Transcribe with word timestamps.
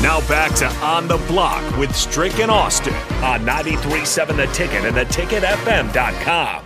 Now 0.00 0.20
back 0.28 0.54
to 0.56 0.66
On 0.76 1.08
the 1.08 1.16
Block 1.26 1.76
with 1.76 1.94
Strick 1.94 2.38
and 2.38 2.52
Austin 2.52 2.94
on 3.20 3.40
93.7 3.40 4.36
The 4.36 4.46
Ticket 4.52 4.84
and 4.84 4.96
theticketfm.com. 4.96 6.64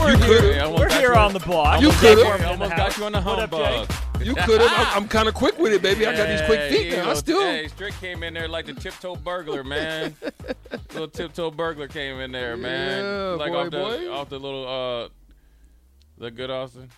We're 0.00 0.10
You 0.10 0.16
here, 0.16 0.68
we're 0.70 0.88
here 0.88 1.12
on 1.12 1.34
the 1.34 1.40
block. 1.40 1.82
You 1.82 1.90
in 1.90 2.16
the 2.16 2.48
Almost 2.48 2.76
got 2.76 2.96
you 2.96 3.04
on 3.04 3.12
the 3.12 3.20
humbug. 3.20 4.07
Jake? 4.18 4.26
You 4.26 4.34
could 4.34 4.60
have. 4.60 4.70
I'm, 4.96 5.02
I'm 5.02 5.08
kind 5.16 5.28
of 5.28 5.34
quick 5.34 5.58
with 5.58 5.72
it, 5.72 5.82
baby. 5.82 6.06
I 6.06 6.16
got 6.16 6.28
these 6.28 6.42
quick 6.42 6.70
feet 6.70 6.90
you 6.90 6.96
now. 6.96 7.10
I 7.10 7.14
still. 7.14 7.40
Hey, 7.40 7.68
Strick 7.68 7.94
came 7.94 8.22
in 8.22 8.34
there 8.34 8.48
like 8.48 8.66
the 8.66 8.74
tiptoe 8.74 9.16
burglar, 9.16 9.64
man. 9.64 10.14
little 10.92 11.08
tiptoe 11.08 11.50
burglar 11.50 11.88
came 11.88 12.20
in 12.20 12.32
there, 12.32 12.56
man. 12.56 13.04
Yeah, 13.04 13.36
like 13.36 13.52
boy, 13.52 13.58
off 13.58 13.70
the 13.70 13.78
boy. 13.78 14.10
off 14.10 14.28
the 14.28 14.38
little 14.38 14.68
uh, 14.68 15.08
the 16.18 16.30
good 16.30 16.50
Austin. 16.50 16.88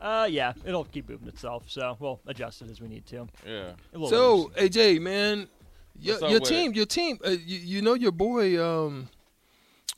Uh, 0.00 0.26
yeah, 0.30 0.52
it'll 0.66 0.84
keep 0.84 1.08
moving 1.08 1.28
itself, 1.28 1.64
so 1.66 1.96
we'll 1.98 2.20
adjust 2.26 2.60
it 2.60 2.68
as 2.68 2.80
we 2.80 2.88
need 2.88 3.06
to. 3.06 3.26
Yeah. 3.46 3.72
A 3.94 3.98
little 3.98 4.08
So, 4.08 4.50
AJ, 4.58 5.00
man, 5.00 5.48
your, 5.98 6.18
What's 6.18 6.30
your 6.30 6.40
team, 6.40 6.70
it? 6.72 6.76
your 6.76 6.86
team, 6.86 7.18
uh, 7.24 7.30
you, 7.30 7.58
you 7.58 7.82
know 7.82 7.94
your 7.94 8.12
boy, 8.12 8.62
um, 8.62 9.08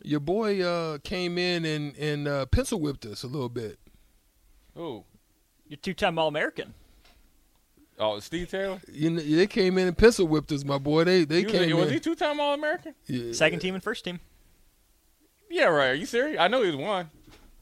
your 0.02 0.20
boy 0.20 0.62
uh, 0.62 0.98
came 0.98 1.38
in 1.38 1.64
and 1.64 1.96
and 1.96 2.28
uh, 2.28 2.46
pencil 2.46 2.78
whipped 2.78 3.04
us 3.06 3.24
a 3.24 3.26
little 3.26 3.48
bit. 3.48 3.78
Who? 4.74 5.04
You're 5.68 5.78
two-time 5.78 6.18
All-American. 6.18 6.74
Oh, 7.98 8.18
Steve 8.20 8.50
Taylor. 8.50 8.80
You 8.92 9.10
know, 9.10 9.20
they 9.20 9.46
came 9.46 9.78
in 9.78 9.88
and 9.88 9.96
pencil 9.96 10.26
whipped 10.28 10.52
us, 10.52 10.64
my 10.64 10.78
boy. 10.78 11.04
They 11.04 11.24
they 11.24 11.38
He 11.38 11.44
was, 11.46 11.52
came 11.52 11.60
was 11.62 11.70
in. 11.70 11.76
Was 11.78 11.90
he 11.90 12.00
two 12.00 12.14
time 12.14 12.38
All 12.40 12.52
American? 12.52 12.94
Yeah. 13.06 13.32
Second 13.32 13.60
team 13.60 13.74
and 13.74 13.82
first 13.82 14.04
team. 14.04 14.20
Yeah, 15.48 15.64
right. 15.66 15.88
Are 15.88 15.94
you 15.94 16.06
serious? 16.06 16.38
I 16.38 16.48
know 16.48 16.62
he 16.62 16.68
was 16.68 16.76
one. 16.76 17.10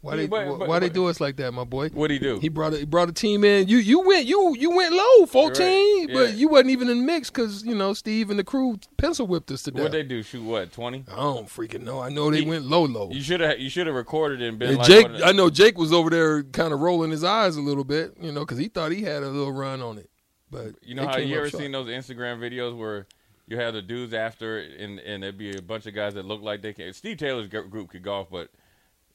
Why 0.04 0.16
they 0.16 0.26
But- 0.26 0.46
why, 0.46 0.58
but- 0.58 0.68
why 0.68 0.78
they 0.80 0.88
but- 0.88 0.94
do 0.94 1.06
us 1.06 1.18
like 1.20 1.36
that, 1.36 1.52
my 1.52 1.64
boy? 1.64 1.88
What'd 1.88 2.12
he 2.12 2.18
do? 2.18 2.38
He 2.38 2.48
brought 2.50 2.74
a, 2.74 2.78
he 2.78 2.84
brought 2.84 3.08
a 3.08 3.12
team 3.12 3.42
in. 3.42 3.68
You 3.68 3.78
you 3.78 4.00
went 4.00 4.26
you 4.26 4.54
you 4.58 4.70
went 4.70 4.92
low, 4.92 5.24
fourteen, 5.26 6.06
Right, 6.08 6.14
but 6.14 6.28
yeah. 6.30 6.34
you 6.36 6.48
wasn't 6.48 6.70
even 6.70 6.90
in 6.90 6.98
the 6.98 7.04
mix 7.04 7.30
because 7.30 7.64
you 7.64 7.74
know 7.74 7.94
Steve 7.94 8.28
and 8.28 8.38
the 8.38 8.44
crew 8.44 8.78
pencil 8.98 9.26
whipped 9.26 9.50
us 9.50 9.62
to 9.62 9.70
death. 9.70 9.78
What'd 9.82 9.92
they 9.92 10.02
do? 10.02 10.22
Shoot 10.22 10.42
what? 10.44 10.72
Twenty? 10.72 11.04
I 11.10 11.16
don't 11.16 11.48
freaking 11.48 11.82
know. 11.84 12.00
I 12.00 12.10
know 12.10 12.30
they 12.30 12.40
You- 12.40 12.48
went 12.48 12.66
low 12.66 12.84
low. 12.84 13.10
You 13.10 13.22
should 13.22 13.40
have. 13.40 13.58
You 13.58 13.70
should 13.70 13.86
have 13.86 13.96
recorded 13.96 14.42
it 14.42 14.48
and 14.48 14.58
been 14.58 14.68
And 14.70 14.78
like. 14.78 14.86
Jake, 14.86 15.04
one 15.06 15.14
of 15.14 15.20
the- 15.20 15.26
I 15.26 15.32
know 15.32 15.48
Jake 15.48 15.78
was 15.78 15.92
over 15.92 16.10
there 16.10 16.42
kind 16.42 16.74
of 16.74 16.80
rolling 16.80 17.10
his 17.10 17.24
eyes 17.24 17.56
a 17.56 17.62
little 17.62 17.84
bit, 17.84 18.14
you 18.20 18.30
know, 18.30 18.40
because 18.40 18.58
he 18.58 18.68
thought 18.68 18.92
he 18.92 19.02
had 19.02 19.22
a 19.22 19.28
little 19.30 19.52
run 19.52 19.80
on 19.80 19.96
it. 19.98 20.10
But 20.50 20.74
You 20.82 20.94
know 20.94 21.06
how 21.06 21.16
you 21.16 21.36
ever 21.36 21.48
short. 21.48 21.62
seen 21.62 21.72
those 21.72 21.88
Instagram 21.88 22.38
videos 22.38 22.76
where 22.76 23.06
you 23.48 23.56
have 23.58 23.74
the 23.74 23.82
dudes 23.82 24.14
after 24.14 24.58
and 24.58 25.00
and 25.00 25.22
there'd 25.22 25.36
be 25.38 25.56
a 25.56 25.62
bunch 25.62 25.86
of 25.86 25.94
guys 25.94 26.14
that 26.14 26.24
look 26.26 26.42
like 26.42 26.62
they 26.62 26.72
can. 26.74 26.92
Steve 26.92 27.16
Taylor's 27.16 27.48
group 27.48 27.88
could 27.90 28.02
golf, 28.02 28.28
but 28.30 28.50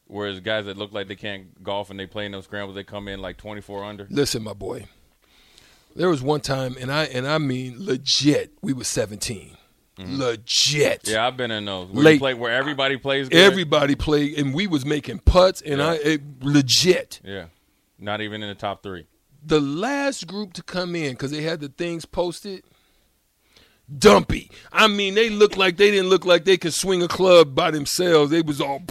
whereas 0.10 0.42
guys 0.42 0.66
that 0.66 0.76
look 0.76 0.92
like 0.92 1.08
they 1.08 1.16
can't 1.16 1.64
golf 1.64 1.90
and 1.90 1.98
they 2.00 2.06
play 2.06 2.26
in 2.26 2.34
those 2.34 2.44
scrambles, 2.44 2.76
they 2.76 2.84
come 2.84 3.08
in 3.08 3.22
like 3.22 3.38
twenty 3.38 3.62
four 3.62 3.84
under. 3.86 4.06
Listen, 4.10 4.44
my 4.44 4.54
boy. 4.54 4.86
There 5.96 6.10
was 6.10 6.22
one 6.22 6.42
time, 6.42 6.76
and 6.80 6.92
I 6.92 7.06
and 7.06 7.26
I 7.28 7.38
mean 7.38 7.76
legit. 7.78 8.54
We 8.62 8.74
were 8.74 8.84
17 8.84 9.56
Legit. 9.98 11.04
Mm-hmm. 11.04 11.12
Yeah, 11.14 11.28
I've 11.28 11.36
been 11.36 11.52
in 11.52 11.66
those 11.66 11.90
where, 11.90 12.04
Late. 12.04 12.14
you 12.14 12.20
play, 12.20 12.34
where 12.34 12.54
everybody 12.54 12.96
plays. 12.98 13.28
Good. 13.28 13.38
Everybody 13.38 13.96
played, 13.96 14.38
and 14.38 14.54
we 14.54 14.66
was 14.68 14.86
making 14.86 15.20
putts, 15.20 15.62
and 15.62 15.80
Yeah. 15.80 15.88
I 15.90 15.94
it, 15.96 16.22
legit. 16.42 17.20
Yeah, 17.24 17.46
not 17.98 18.22
even 18.22 18.42
in 18.42 18.50
the 18.50 18.56
top 18.56 18.82
three. 18.82 19.08
The 19.44 19.60
last 19.60 20.28
group 20.28 20.54
to 20.54 20.64
come 20.64 20.96
in 20.96 21.12
because 21.14 21.32
they 21.32 21.42
had 21.42 21.60
the 21.60 21.70
things 21.70 22.06
posted. 22.06 22.64
Dumpy. 23.98 24.52
I 24.72 24.88
mean, 24.88 25.16
they 25.16 25.30
looked 25.30 25.58
like 25.58 25.78
they 25.78 25.90
didn't 25.90 26.10
look 26.10 26.24
like 26.24 26.46
they 26.46 26.58
could 26.58 26.74
swing 26.76 27.02
a 27.02 27.08
club 27.08 27.56
by 27.56 27.72
themselves. 27.72 28.30
They 28.32 28.42
was 28.44 28.62
all 28.62 28.82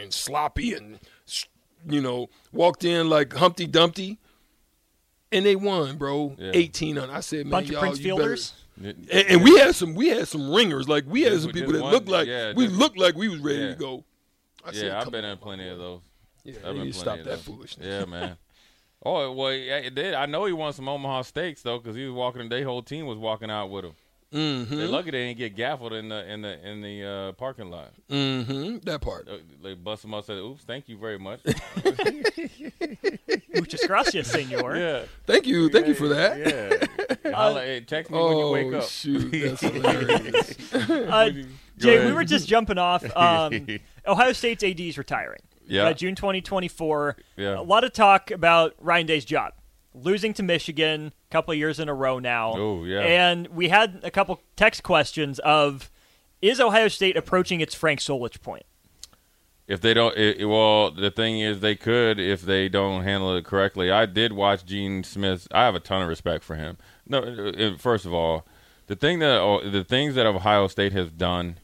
and 0.00 0.12
sloppy 0.12 0.74
and 0.74 0.98
you 1.88 2.00
know 2.00 2.28
walked 2.52 2.84
in 2.84 3.08
like 3.08 3.32
Humpty 3.32 3.66
Dumpty, 3.66 4.18
and 5.32 5.44
they 5.46 5.56
won, 5.56 5.96
bro. 5.96 6.34
Yeah. 6.38 6.50
Eighteen 6.54 6.98
on. 6.98 7.10
I 7.10 7.20
said, 7.20 7.46
man, 7.46 7.50
Bunch 7.50 7.66
of 7.66 7.72
y'all, 7.72 7.80
Prince 7.80 8.00
you 8.00 8.16
better- 8.16 8.36
Fielders. 8.36 8.52
and, 8.82 9.08
and 9.12 9.42
we 9.44 9.58
had 9.58 9.74
some 9.74 9.94
we 9.94 10.08
had 10.08 10.26
some 10.28 10.50
ringers 10.52 10.88
like 10.88 11.04
we 11.06 11.22
had 11.22 11.32
Just- 11.32 11.42
some 11.44 11.52
just 11.52 11.60
people 11.60 11.72
that 11.74 11.82
one- 11.82 11.92
looked 11.92 12.08
like 12.08 12.26
yeah, 12.28 12.52
we 12.54 12.66
just- 12.66 12.78
looked 12.78 12.98
like 12.98 13.14
we 13.14 13.28
was 13.28 13.38
ready 13.40 13.58
yeah. 13.60 13.68
to 13.68 13.74
go. 13.74 14.04
I 14.64 14.72
said, 14.72 14.86
yeah, 14.86 14.98
I've 14.98 15.04
come 15.04 15.12
been 15.12 15.24
on, 15.24 15.30
in 15.32 15.38
plenty 15.38 15.64
my 15.64 15.70
of 15.70 15.78
those. 15.78 16.00
Yeah, 16.44 16.54
I've 16.66 16.76
you 16.76 16.82
been 16.84 16.92
stop 16.92 17.04
plenty 17.04 17.22
that 17.24 17.30
those. 17.30 17.42
foolishness. 17.42 17.86
Yeah, 17.86 18.04
man. 18.04 18.36
Oh 19.02 19.32
well, 19.32 19.52
yeah, 19.52 19.76
it 19.78 19.94
did. 19.94 20.12
I 20.14 20.26
know 20.26 20.44
he 20.44 20.52
won 20.52 20.72
some 20.74 20.86
Omaha 20.88 21.22
Steaks 21.22 21.62
though, 21.62 21.78
because 21.78 21.96
he 21.96 22.04
was 22.04 22.12
walking. 22.14 22.48
Their 22.50 22.64
whole 22.64 22.82
team 22.82 23.06
was 23.06 23.16
walking 23.16 23.50
out 23.50 23.70
with 23.70 23.86
him. 23.86 23.92
Mm-hmm. 24.32 24.76
They're 24.76 24.86
lucky 24.86 25.10
they 25.10 25.26
didn't 25.26 25.38
get 25.38 25.56
gaffled 25.56 25.92
in 25.92 26.08
the 26.08 26.24
in 26.32 26.42
the 26.42 26.68
in 26.68 26.80
the 26.82 27.04
uh, 27.04 27.32
parking 27.32 27.68
lot. 27.70 27.90
Mm-hmm. 28.08 28.78
That 28.84 29.00
part. 29.00 29.28
They 29.62 29.74
bust 29.74 30.02
them 30.02 30.14
up. 30.14 30.24
Said, 30.24 30.38
"Oops, 30.38 30.62
thank 30.62 30.88
you 30.88 30.96
very 30.96 31.18
much." 31.18 31.40
Muchas 33.54 33.84
gracias, 33.86 34.30
senor. 34.30 34.76
yeah, 34.76 35.02
Thank 35.26 35.46
you, 35.46 35.68
thank 35.68 35.86
you 35.86 35.94
for 35.94 36.08
that. 36.08 36.38
yeah. 37.24 37.32
Holla, 37.34 37.60
hey, 37.62 37.80
text 37.80 38.10
me 38.10 38.18
when 38.18 38.36
you 38.36 38.42
Oh 38.44 38.52
wake 38.52 38.72
up. 38.74 38.84
shoot, 38.88 39.30
that's 39.32 39.60
hilarious. 39.60 40.72
Uh, 40.74 41.30
Go 41.30 41.42
Jay, 41.78 42.04
we 42.06 42.12
were 42.12 42.24
just 42.24 42.46
jumping 42.48 42.78
off. 42.78 43.04
Um, 43.16 43.66
Ohio 44.06 44.32
State's 44.32 44.62
AD 44.64 44.80
is 44.80 44.96
retiring. 44.96 45.40
Yeah. 45.66 45.84
Uh, 45.86 45.92
June 45.92 46.14
2024. 46.14 47.16
Yeah. 47.36 47.58
A 47.58 47.62
lot 47.62 47.84
of 47.84 47.92
talk 47.92 48.30
about 48.30 48.74
Ryan 48.80 49.06
Day's 49.06 49.24
job. 49.24 49.52
Losing 49.92 50.32
to 50.34 50.42
Michigan 50.42 51.12
a 51.28 51.32
couple 51.32 51.52
of 51.52 51.58
years 51.58 51.80
in 51.80 51.88
a 51.88 51.94
row 51.94 52.18
now. 52.18 52.54
Oh, 52.56 52.84
yeah. 52.84 53.00
And 53.00 53.48
we 53.48 53.68
had 53.68 54.00
a 54.04 54.10
couple 54.10 54.40
text 54.54 54.82
questions 54.82 55.38
of 55.40 55.90
is 56.40 56.60
Ohio 56.60 56.88
State 56.88 57.16
approaching 57.16 57.60
its 57.60 57.74
Frank 57.74 58.00
Solich 58.00 58.40
point? 58.40 58.64
If 59.66 59.80
they 59.80 59.94
don't, 59.94 60.16
it, 60.16 60.44
well, 60.46 60.90
the 60.90 61.10
thing 61.10 61.38
is, 61.38 61.60
they 61.60 61.76
could 61.76 62.18
if 62.18 62.42
they 62.42 62.68
don't 62.68 63.04
handle 63.04 63.36
it 63.36 63.44
correctly. 63.44 63.90
I 63.90 64.06
did 64.06 64.32
watch 64.32 64.64
Gene 64.64 65.04
Smith. 65.04 65.46
I 65.52 65.64
have 65.64 65.76
a 65.76 65.80
ton 65.80 66.02
of 66.02 66.08
respect 66.08 66.42
for 66.42 66.56
him. 66.56 66.76
No, 67.06 67.18
uh, 67.18 67.76
first 67.78 68.04
of 68.04 68.12
all, 68.12 68.46
the 68.88 68.96
thing 68.96 69.20
that 69.20 69.40
oh, 69.40 69.68
the 69.68 69.84
things 69.84 70.16
that 70.16 70.26
Ohio 70.26 70.66
State 70.66 70.92
has 70.92 71.10
done 71.10 71.58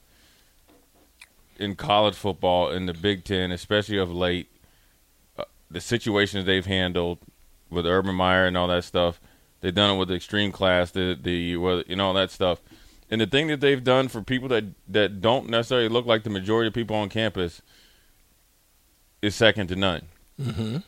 in 1.59 1.75
college 1.75 2.15
football 2.15 2.71
in 2.71 2.87
the 2.87 2.95
Big 2.95 3.25
Ten, 3.25 3.51
especially 3.51 3.99
of 3.99 4.13
late, 4.13 4.49
uh, 5.37 5.45
the 5.69 5.81
situations 5.81 6.45
they've 6.45 6.67
handled 6.67 7.19
with 7.71 7.87
Urban 7.87 8.15
Meyer 8.15 8.47
and 8.47 8.57
all 8.57 8.69
that 8.69 8.85
stuff. 8.85 9.21
They've 9.61 9.75
done 9.75 9.97
it 9.97 9.99
with 9.99 10.09
the 10.09 10.15
extreme 10.15 10.53
class, 10.53 10.91
the 10.91 11.19
the 11.21 11.57
well, 11.57 11.83
you 11.87 11.97
know 11.97 12.09
all 12.09 12.15
that 12.15 12.31
stuff. 12.31 12.61
And 13.11 13.21
the 13.21 13.27
thing 13.27 13.47
that 13.49 13.61
they've 13.61 13.83
done 13.83 14.09
for 14.09 14.23
people 14.23 14.49
that 14.49 14.65
that 14.89 15.21
don't 15.21 15.49
necessarily 15.49 15.89
look 15.89 16.07
like 16.07 16.25
the 16.25 16.31
majority 16.31 16.69
of 16.69 16.75
people 16.75 16.97
on 16.97 17.09
campus, 17.09 17.63
is 19.23 19.35
second 19.35 19.69
to 19.69 19.77
none. 19.77 20.03
Mm-hmm. 20.41 20.79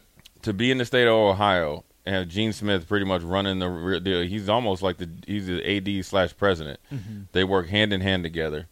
To 0.42 0.52
be 0.52 0.70
in 0.70 0.78
the 0.78 0.84
state 0.84 1.06
of 1.06 1.14
Ohio 1.14 1.84
and 2.06 2.14
have 2.14 2.28
Gene 2.28 2.52
Smith 2.52 2.88
pretty 2.88 3.04
much 3.04 3.22
running 3.22 3.58
the 3.58 3.68
real 3.68 4.00
deal, 4.00 4.22
he's 4.22 4.48
almost 4.48 4.82
like 4.82 4.98
the 4.98 5.08
he's 5.26 5.46
the 5.46 5.64
AD 5.64 6.04
slash 6.04 6.36
president. 6.36 6.80
They 7.32 7.44
work 7.44 7.68
hand 7.68 7.92
in 7.92 8.00
hand 8.00 8.22
together. 8.22 8.66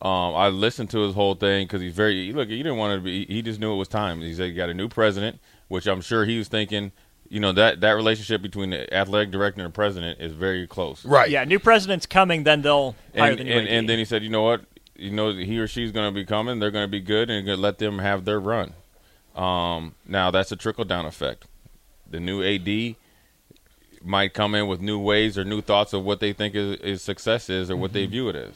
Um, 0.00 0.34
I 0.34 0.48
listened 0.48 0.90
to 0.90 1.00
his 1.00 1.14
whole 1.14 1.34
thing 1.34 1.66
because 1.66 1.80
he's 1.80 1.94
very 1.94 2.32
look. 2.32 2.48
He 2.48 2.56
didn't 2.56 2.78
want 2.78 2.98
to 2.98 3.04
be. 3.04 3.24
He 3.26 3.42
just 3.42 3.60
knew 3.60 3.72
it 3.72 3.76
was 3.76 3.88
time. 3.88 4.20
He 4.20 4.34
said 4.34 4.46
he 4.46 4.54
got 4.54 4.68
a 4.68 4.74
new 4.74 4.88
president, 4.88 5.38
which 5.68 5.86
I'm 5.86 6.00
sure 6.00 6.24
he 6.24 6.38
was 6.38 6.48
thinking. 6.48 6.92
You 7.32 7.40
know 7.40 7.52
that 7.52 7.80
that 7.80 7.92
relationship 7.92 8.42
between 8.42 8.68
the 8.70 8.92
athletic 8.92 9.30
director 9.30 9.62
and 9.62 9.70
the 9.72 9.74
president 9.74 10.20
is 10.20 10.32
very 10.34 10.66
close. 10.66 11.02
Right. 11.02 11.30
Yeah, 11.30 11.44
new 11.44 11.58
president's 11.58 12.04
coming, 12.04 12.44
then 12.44 12.60
they'll 12.60 12.94
hire 13.16 13.30
And, 13.30 13.38
the 13.40 13.44
new 13.44 13.50
and, 13.52 13.68
AD. 13.68 13.72
and 13.74 13.88
then 13.88 13.98
he 13.98 14.04
said, 14.04 14.22
you 14.22 14.28
know 14.28 14.42
what? 14.42 14.60
You 14.96 15.10
know 15.12 15.32
he 15.32 15.58
or 15.58 15.66
she's 15.66 15.92
going 15.92 16.12
to 16.12 16.14
be 16.14 16.26
coming. 16.26 16.58
They're 16.58 16.70
going 16.70 16.84
to 16.84 16.90
be 16.90 17.00
good, 17.00 17.30
and 17.30 17.46
going 17.46 17.56
to 17.56 17.62
let 17.62 17.78
them 17.78 18.00
have 18.00 18.26
their 18.26 18.38
run. 18.38 18.74
Um, 19.34 19.94
now 20.06 20.30
that's 20.30 20.52
a 20.52 20.56
trickle 20.56 20.84
down 20.84 21.06
effect. 21.06 21.46
The 22.06 22.20
new 22.20 22.42
AD 22.44 22.96
might 24.04 24.34
come 24.34 24.54
in 24.54 24.66
with 24.66 24.82
new 24.82 24.98
ways 24.98 25.38
or 25.38 25.44
new 25.44 25.62
thoughts 25.62 25.94
of 25.94 26.04
what 26.04 26.20
they 26.20 26.34
think 26.34 26.54
is, 26.54 26.76
is 26.80 27.00
success 27.00 27.48
is 27.48 27.70
or 27.70 27.76
what 27.78 27.94
they 27.94 28.04
view 28.04 28.28
it 28.28 28.36
as 28.36 28.52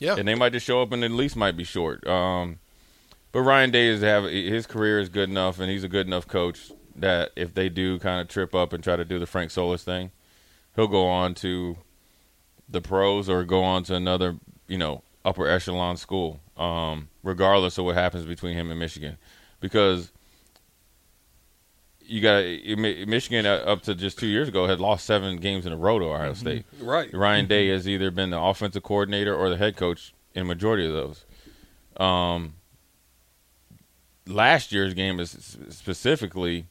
Yeah. 0.00 0.16
and 0.18 0.26
they 0.28 0.34
might 0.34 0.52
just 0.52 0.66
show 0.66 0.82
up 0.82 0.92
and 0.92 1.02
the 1.02 1.08
lease 1.08 1.34
might 1.36 1.56
be 1.56 1.64
short. 1.64 2.06
Um, 2.06 2.58
but 3.32 3.40
Ryan 3.40 3.70
Day 3.70 3.86
is 3.86 4.02
have 4.02 4.24
his 4.24 4.66
career 4.66 4.98
is 5.00 5.08
good 5.08 5.30
enough, 5.30 5.58
and 5.60 5.70
he's 5.70 5.84
a 5.84 5.88
good 5.88 6.06
enough 6.06 6.26
coach 6.28 6.70
that 7.00 7.30
if 7.36 7.54
they 7.54 7.68
do 7.68 7.98
kind 7.98 8.20
of 8.20 8.28
trip 8.28 8.54
up 8.54 8.72
and 8.72 8.82
try 8.82 8.96
to 8.96 9.04
do 9.04 9.18
the 9.18 9.26
Frank 9.26 9.50
Solich 9.50 9.82
thing, 9.82 10.10
he'll 10.76 10.86
go 10.88 11.06
on 11.06 11.34
to 11.36 11.78
the 12.68 12.80
pros 12.80 13.28
or 13.28 13.44
go 13.44 13.62
on 13.62 13.82
to 13.84 13.94
another, 13.94 14.36
you 14.66 14.78
know, 14.78 15.02
upper 15.24 15.48
echelon 15.48 15.96
school, 15.96 16.40
um, 16.56 17.08
regardless 17.22 17.78
of 17.78 17.84
what 17.84 17.94
happens 17.94 18.24
between 18.24 18.54
him 18.54 18.70
and 18.70 18.78
Michigan, 18.78 19.18
because 19.60 20.12
you 22.00 22.22
got 22.22 22.42
Michigan 23.06 23.44
uh, 23.44 23.56
up 23.66 23.82
to 23.82 23.94
just 23.94 24.18
two 24.18 24.26
years 24.26 24.48
ago 24.48 24.66
had 24.66 24.80
lost 24.80 25.04
seven 25.04 25.36
games 25.36 25.66
in 25.66 25.72
a 25.72 25.76
row 25.76 25.98
to 25.98 26.06
Ohio 26.06 26.32
State. 26.32 26.64
Right. 26.80 27.12
Ryan 27.12 27.46
Day 27.46 27.68
has 27.68 27.86
either 27.86 28.10
been 28.10 28.30
the 28.30 28.40
offensive 28.40 28.82
coordinator 28.82 29.36
or 29.36 29.50
the 29.50 29.58
head 29.58 29.76
coach 29.76 30.14
in 30.34 30.46
majority 30.46 30.86
of 30.86 30.92
those. 30.92 31.24
Um, 31.98 32.54
last 34.26 34.72
year's 34.72 34.94
game 34.94 35.20
is 35.20 35.58
specifically, 35.68 36.66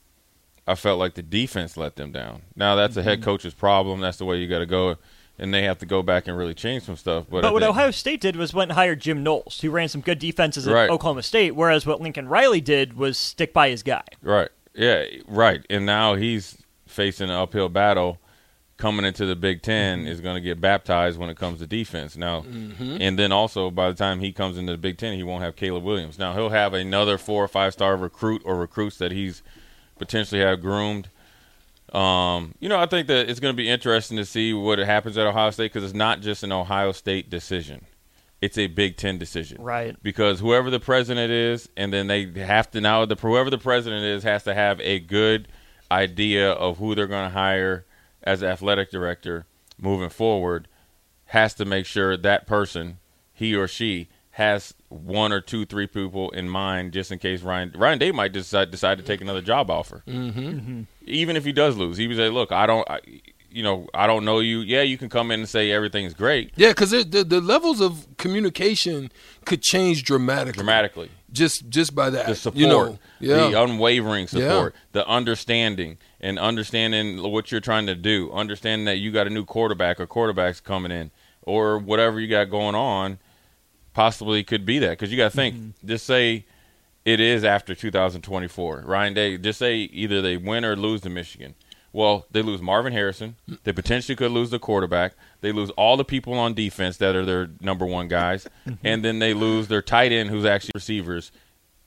I 0.68 0.76
felt 0.76 1.00
like 1.00 1.14
the 1.14 1.24
defense 1.24 1.78
let 1.78 1.96
them 1.96 2.12
down. 2.12 2.42
Now 2.56 2.76
that's 2.76 2.98
a 2.98 3.04
head 3.04 3.20
mm-hmm. 3.20 3.26
coach's 3.26 3.54
problem. 3.54 4.02
That's 4.02 4.18
the 4.18 4.26
way 4.26 4.38
you 4.38 4.50
got 4.50 4.60
to 4.60 4.66
go, 4.66 4.98
and 5.40 5.54
they 5.54 5.64
have 5.64 5.78
to 5.80 5.86
go 5.86 6.04
back 6.04 6.28
and 6.28 6.38
really 6.38 6.54
change 6.54 6.84
some 6.84 6.98
stuff. 6.98 7.26
But, 7.30 7.42
But 7.42 7.54
what 7.54 7.64
think- 7.64 7.70
Ohio 7.70 7.92
State 7.92 8.20
did 8.20 8.36
was 8.36 8.54
went 8.54 8.72
and 8.72 8.76
hired 8.78 9.00
Jim 9.00 9.24
Knowles, 9.24 9.62
who 9.62 9.72
ran 9.72 9.88
some 9.88 10.02
good 10.02 10.20
defenses 10.20 10.68
at 10.68 10.74
Right. 10.74 10.90
Oklahoma 10.90 11.24
State, 11.24 11.56
whereas 11.56 11.86
what 11.86 12.02
Lincoln 12.02 12.28
Riley 12.28 12.60
did 12.60 12.98
was 12.98 13.18
stick 13.18 13.54
by 13.54 13.70
his 13.70 13.82
guy. 13.82 14.04
Right. 14.22 14.50
Yeah. 14.74 15.06
Right. 15.28 15.66
And 15.70 15.86
now 15.86 16.16
he's 16.16 16.58
facing 16.86 17.30
an 17.30 17.36
uphill 17.36 17.70
battle. 17.70 18.20
Coming 18.76 19.06
into 19.06 19.26
the 19.26 19.36
Big 19.36 19.64
10 19.64 20.02
mm-hmm. 20.02 20.08
is 20.08 20.22
going 20.22 20.36
to 20.36 20.42
get 20.42 20.62
baptized 20.62 21.18
when 21.18 21.32
it 21.32 21.36
comes 21.36 21.58
to 21.62 21.66
defense. 21.66 22.16
Now, 22.16 22.42
mm-hmm. 22.42 22.98
and 23.02 23.18
then 23.18 23.32
also 23.32 23.72
by 23.72 23.90
the 23.90 23.96
time 23.96 24.20
he 24.20 24.32
comes 24.32 24.56
into 24.56 24.72
the 24.72 24.78
Big 24.78 25.00
Ten, 25.00 25.16
he 25.16 25.24
won't 25.24 25.42
have 25.42 25.56
Caleb 25.56 25.84
Williams. 25.84 26.20
Now 26.20 26.36
he'll 26.36 26.50
have 26.50 26.76
another 26.76 27.18
four 27.18 27.44
or 27.44 27.48
five 27.48 27.74
star 27.74 27.98
recruit 27.98 28.44
or 28.46 28.56
recruits 28.56 29.00
that 29.00 29.12
he's 29.12 29.42
potentially 30.00 30.42
have 30.42 30.62
groomed. 30.62 31.10
Um, 31.94 32.54
you 32.60 32.68
know, 32.68 32.78
I 32.80 32.86
think 32.86 33.08
that 33.08 33.30
it's 33.30 33.40
going 33.40 33.54
to 33.54 33.58
be 33.58 33.70
interesting 33.70 34.18
to 34.18 34.26
see 34.26 34.54
what 34.54 34.78
happens 34.80 35.18
at 35.18 35.26
Ohio 35.26 35.52
State 35.52 35.72
because 35.74 35.84
it's 35.84 35.94
not 35.98 36.20
just 36.22 36.44
an 36.44 36.52
Ohio 36.52 36.92
State 36.92 37.30
decision; 37.30 37.86
it's 38.42 38.58
a 38.58 38.68
Big 38.68 38.98
Ten 38.98 39.18
decision 39.18 39.62
Right. 39.62 39.96
because 40.04 40.40
whoever 40.42 40.70
the 40.70 40.82
president 40.82 41.32
is, 41.32 41.70
and 41.78 41.94
then 41.94 42.08
they 42.08 42.26
have 42.44 42.70
to 42.72 42.82
now 42.82 43.06
the 43.06 43.16
whoever 43.16 43.50
the 43.50 43.58
president 43.58 44.04
is 44.04 44.24
has 44.24 44.44
to 44.44 44.54
have 44.54 44.82
a 44.82 45.00
good 45.00 45.48
idea 45.90 46.52
of 46.52 46.78
who 46.78 46.94
they're 46.94 47.08
going 47.08 47.30
to 47.30 47.34
hire 47.34 47.86
as 48.24 48.44
athletic 48.44 48.92
director 48.92 49.46
moving 49.80 50.10
forward. 50.10 50.68
Has 51.32 51.54
to 51.56 51.66
make 51.66 51.86
sure 51.86 52.16
that 52.18 52.48
person, 52.48 53.00
he 53.34 53.54
or 53.56 53.68
she, 53.68 54.08
has 54.38 54.76
one 54.90 55.34
or 55.34 55.42
two, 55.42 55.66
three 55.66 55.88
people 55.88 56.30
in 56.30 56.48
mind 56.48 56.94
just 56.94 57.12
in 57.12 57.18
case 57.18 57.42
Ryan 57.42 57.74
Ryan 57.76 57.98
Day 57.98 58.12
might 58.12 58.32
decide 58.34 58.70
decide 58.70 59.00
to 59.00 59.04
take 59.04 59.20
another 59.20 59.42
job 59.42 59.72
offer. 59.72 60.04
Mm-hmm. 60.08 60.84
Even 61.08 61.36
if 61.36 61.44
he 61.44 61.52
does 61.52 61.76
lose, 61.76 61.98
he 61.98 62.06
would 62.08 62.18
say, 62.18 62.30
"Look, 62.30 62.52
I 62.52 62.66
don't." 62.68 62.88
I, 62.90 63.00
you 63.50 63.64
know, 63.64 63.88
I 63.94 64.06
don't 64.06 64.26
know 64.26 64.40
you. 64.40 64.60
Yeah, 64.60 64.84
you 64.84 64.98
can 65.00 65.10
come 65.10 65.32
in 65.32 65.40
and 65.40 65.50
say 65.50 65.72
everything's 65.72 66.14
great 66.14 66.52
Yeah, 66.58 66.68
because 66.70 66.92
the, 66.92 67.24
the 67.24 67.42
levels 67.42 67.82
of 67.82 68.06
communication 68.18 69.10
could 69.46 69.64
change 69.64 70.04
dramatically. 70.04 70.54
dramatically. 70.58 71.10
Just 71.32 71.68
just 71.70 71.96
by 71.96 72.12
that. 72.12 72.28
the 72.28 72.36
support, 72.36 72.60
You 72.60 72.68
know, 72.68 73.00
yeah. 73.20 73.50
the 73.50 73.64
unwavering 73.64 74.28
Yeah. 74.32 74.42
support, 74.50 74.76
the 74.92 75.08
understanding, 75.08 75.98
and 76.22 76.38
understanding 76.38 77.24
what 77.32 77.52
you're 77.52 77.62
trying 77.62 77.88
to 77.88 77.96
do, 77.96 78.32
understanding 78.32 78.86
that 78.86 78.98
you 78.98 79.12
got 79.12 79.26
a 79.26 79.32
new 79.32 79.46
quarterback 79.46 80.00
or 80.00 80.06
quarterbacks 80.06 80.62
coming 80.62 80.92
in, 80.92 81.10
or 81.42 81.80
whatever 81.80 82.20
you 82.20 82.28
got 82.28 82.52
going 82.52 82.76
on, 82.76 83.18
possibly 83.98 84.44
could 84.44 84.64
be 84.66 84.78
that. 84.80 84.92
Because 84.92 85.12
you 85.12 85.18
got 85.18 85.32
to 85.32 85.36
think, 85.36 85.56
Mm-hmm. 85.56 85.88
just 85.88 86.06
say 86.06 86.46
it 87.04 87.20
is 87.20 87.44
after 87.44 87.74
2024. 87.76 88.84
Ryan 88.86 89.14
Day, 89.14 89.38
just 89.38 89.58
say 89.60 89.76
either 89.78 90.22
they 90.22 90.38
win 90.38 90.64
or 90.64 90.76
lose 90.76 91.02
to 91.02 91.10
Michigan. 91.10 91.56
Well, 91.94 92.28
they 92.32 92.44
lose 92.44 92.62
Marvin 92.62 92.94
Harrison. 92.94 93.38
They 93.64 93.72
potentially 93.74 94.16
could 94.16 94.32
lose 94.32 94.52
the 94.52 94.60
quarterback. 94.60 95.14
They 95.42 95.52
lose 95.52 95.72
all 95.72 95.98
the 95.98 96.06
people 96.06 96.34
on 96.34 96.54
defense 96.54 96.98
that 96.98 97.16
are 97.16 97.26
their 97.26 97.50
number 97.60 97.86
one 97.86 98.08
guys, 98.08 98.48
Mm-hmm. 98.68 98.86
and 98.88 99.04
then 99.04 99.18
they 99.20 99.34
lose 99.34 99.68
their 99.68 99.82
tight 99.82 100.12
end, 100.12 100.30
who's 100.30 100.46
actually 100.46 100.74
receivers 100.76 101.32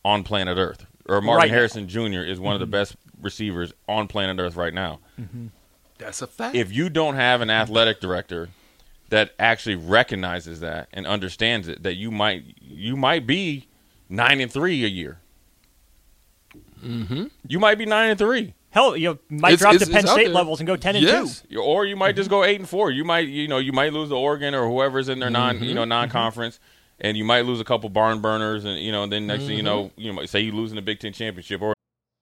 on 0.05 0.25
planet 0.25 0.59
Earth. 0.59 0.87
Or 1.09 1.21
Marvin 1.21 1.43
Right. 1.43 1.51
Harrison 1.51 1.87
Jr. 1.89 2.23
is 2.23 2.41
one 2.41 2.55
of 2.55 2.61
the 2.61 2.67
best 2.67 2.97
receivers 3.21 3.73
on 3.89 4.09
planet 4.09 4.39
Earth 4.41 4.57
right 4.57 4.75
now. 4.75 4.99
That's 5.99 6.23
a 6.23 6.27
fact. 6.27 6.57
If 6.57 6.73
you 6.73 6.89
don't 6.89 7.15
have 7.15 7.41
an 7.41 7.51
athletic 7.51 8.01
director 8.01 8.49
that 9.11 9.33
actually 9.39 9.75
recognizes 9.77 10.61
that 10.61 10.89
and 10.93 11.07
understands 11.07 11.69
it, 11.69 11.83
that 11.83 11.95
you 11.95 12.11
might 12.11 12.43
you 12.61 12.97
might 12.97 13.27
be 13.27 13.67
nine 14.09 14.41
and 14.41 14.51
three 14.51 14.85
a 14.85 14.89
year. 14.89 15.19
Mm-hmm. 16.85 17.27
You 17.47 17.59
might 17.59 17.77
be 17.79 17.87
nine 17.87 18.11
and 18.11 18.19
three. 18.19 18.55
Hell, 18.71 18.97
you 18.97 19.19
might 19.29 19.55
It's- 19.55 19.61
drop 19.61 19.75
it's- 19.75 19.89
to 19.89 19.95
Penn 19.95 20.07
State 20.07 20.31
levels 20.31 20.61
and 20.61 20.67
go 20.67 20.77
ten 20.77 20.95
and 20.97 21.05
yes. 21.05 21.43
two. 21.51 21.61
or 21.61 21.85
you 21.85 21.97
might 21.97 22.17
just 22.17 22.31
go 22.31 22.45
eight 22.45 22.59
and 22.61 22.69
four. 22.69 22.91
You 22.91 23.05
might, 23.05 23.27
you 23.29 23.49
know, 23.49 23.59
you 23.59 23.73
might 23.73 23.93
lose 23.93 24.11
to 24.11 24.15
Oregon 24.17 24.55
or 24.55 24.67
whoever's 24.69 25.09
in 25.09 25.19
their 25.19 25.31
non, 25.31 25.63
you 25.63 25.75
know, 25.75 25.85
non-conference, 25.85 26.61
and 27.01 27.17
you 27.17 27.25
might 27.25 27.45
lose 27.45 27.61
a 27.61 27.65
couple 27.65 27.89
barn 27.91 28.21
burners, 28.21 28.65
and 28.65 28.79
you 28.81 28.93
know, 28.93 29.03
and 29.03 29.13
then 29.13 29.27
next 29.27 29.45
thing 29.47 29.57
you 29.57 29.63
know, 29.65 29.91
you 29.97 30.13
might 30.13 30.29
say 30.29 30.41
you 30.41 30.53
lose 30.53 30.71
in 30.71 30.77
the 30.77 30.83
Big 30.83 31.01
Ten 31.01 31.13
championship, 31.13 31.61
or 31.61 31.75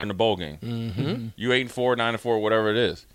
in 0.00 0.08
the 0.08 0.14
bowl 0.14 0.36
game. 0.36 0.58
Mm-hmm. 0.58 1.26
You 1.36 1.52
eight 1.52 1.62
and 1.62 1.70
four, 1.70 1.96
nine 1.96 2.14
and 2.14 2.20
four, 2.20 2.38
whatever 2.38 2.70
it 2.70 2.76
is. 2.76 3.06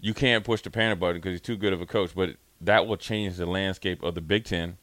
You 0.00 0.14
can't 0.14 0.44
push 0.44 0.60
the 0.62 0.70
panic 0.70 0.98
button 0.98 1.16
because 1.16 1.32
he's 1.32 1.40
too 1.40 1.56
good 1.56 1.72
of 1.72 1.80
a 1.80 1.86
coach. 1.86 2.10
But 2.14 2.36
that 2.60 2.86
will 2.86 2.96
change 2.96 3.36
the 3.36 3.46
landscape 3.46 4.02
of 4.02 4.14
the 4.14 4.20
Big 4.20 4.44
Ten 4.44 4.76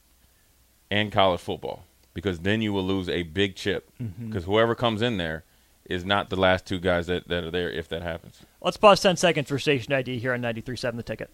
and 0.90 1.12
college 1.12 1.42
football 1.42 1.86
because 2.14 2.40
then 2.40 2.62
you 2.62 2.74
will 2.74 2.84
lose 2.84 3.08
a 3.08 3.24
big 3.24 3.56
chip 3.56 3.90
because 4.28 4.44
whoever 4.46 4.76
comes 4.76 5.02
in 5.02 5.18
there 5.18 5.44
is 5.86 6.06
not 6.06 6.30
the 6.30 6.36
last 6.36 6.66
two 6.66 6.80
guys 6.80 7.08
that, 7.08 7.28
that 7.28 7.44
are 7.44 7.52
there 7.52 7.70
if 7.70 7.90
that 7.90 8.02
happens. 8.02 8.40
Let's 8.62 8.78
pause 8.78 9.02
10 9.02 9.18
seconds 9.18 9.50
for 9.50 9.60
station 9.60 9.94
ID 9.94 10.20
here 10.20 10.34
on 10.34 10.42
93.7 10.42 10.96
The 10.96 11.04
Ticket. 11.04 11.30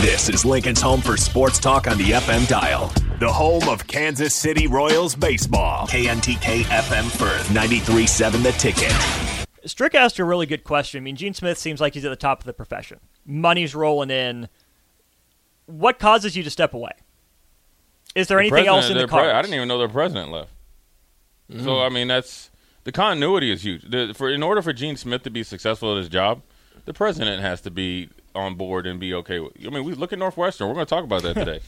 This 0.00 0.28
is 0.28 0.44
Lincoln's 0.44 0.80
home 0.80 1.00
for 1.00 1.16
sports 1.16 1.58
talk 1.58 1.86
on 1.86 1.98
the 1.98 2.12
FM 2.12 2.48
dial. 2.48 2.92
The 3.20 3.32
home 3.32 3.68
of 3.68 3.86
Kansas 3.86 4.34
City 4.34 4.66
Royals 4.66 5.14
baseball. 5.14 5.86
KNTK 5.86 6.62
FM 6.62 7.10
Firth, 7.10 7.48
93.7 7.48 8.42
The 8.42 8.52
Ticket. 8.52 9.46
Strick 9.66 9.94
asked 9.94 10.18
a 10.18 10.24
really 10.24 10.46
good 10.46 10.64
question. 10.64 10.98
I 10.98 11.02
mean, 11.02 11.16
Gene 11.16 11.34
Smith 11.34 11.58
seems 11.58 11.80
like 11.80 11.94
he's 11.94 12.04
at 12.04 12.10
the 12.10 12.16
top 12.16 12.40
of 12.40 12.46
the 12.46 12.52
profession. 12.52 13.00
Money's 13.24 13.74
rolling 13.74 14.10
in. 14.10 14.48
What 15.66 15.98
causes 15.98 16.36
you 16.36 16.42
to 16.44 16.50
step 16.50 16.72
away? 16.72 16.92
Is 18.14 18.28
there 18.28 18.38
The 18.38 18.46
anything 18.46 18.66
else 18.66 18.86
in 18.88 18.94
the 18.94 19.00
their 19.00 19.08
pre- 19.08 19.30
I 19.30 19.42
didn't 19.42 19.54
even 19.54 19.68
know 19.68 19.78
their 19.78 19.88
president 19.88 20.30
left. 20.30 20.50
So 21.50 21.56
mm. 21.56 21.86
I 21.86 21.88
mean, 21.90 22.08
that's 22.08 22.50
the 22.86 22.92
continuity 22.92 23.50
is 23.50 23.64
huge. 23.64 23.82
The, 23.82 24.14
for 24.14 24.30
in 24.30 24.44
order 24.44 24.62
for 24.62 24.72
Gene 24.72 24.96
Smith 24.96 25.24
to 25.24 25.30
be 25.30 25.42
successful 25.42 25.90
at 25.90 25.98
his 25.98 26.08
job, 26.08 26.42
the 26.84 26.94
president 26.94 27.42
has 27.42 27.60
to 27.62 27.70
be 27.72 28.10
on 28.32 28.54
board 28.54 28.86
and 28.86 29.00
be 29.00 29.12
okay 29.12 29.40
with. 29.40 29.54
I 29.66 29.70
mean, 29.70 29.82
we 29.82 29.94
look 29.94 30.12
at 30.12 30.20
Northwestern. 30.20 30.68
We're 30.68 30.74
going 30.74 30.86
to 30.86 30.90
talk 30.90 31.02
about 31.02 31.22
that 31.22 31.34
today, 31.34 31.60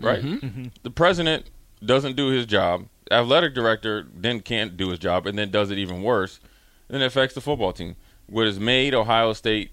right? 0.00 0.22
Mm-hmm. 0.24 0.46
Mm-hmm. 0.46 0.64
The 0.82 0.90
president 0.90 1.50
doesn't 1.84 2.16
do 2.16 2.28
his 2.28 2.46
job. 2.46 2.86
Athletic 3.10 3.52
director 3.52 4.08
then 4.14 4.40
can't 4.40 4.74
do 4.74 4.88
his 4.88 4.98
job, 4.98 5.26
and 5.26 5.36
then 5.38 5.50
does 5.50 5.70
it 5.70 5.76
even 5.76 6.02
worse. 6.02 6.40
Then 6.88 7.02
it 7.02 7.06
affects 7.06 7.34
the 7.34 7.42
football 7.42 7.74
team. 7.74 7.96
What 8.26 8.46
has 8.46 8.58
made 8.58 8.94
Ohio 8.94 9.34
State 9.34 9.70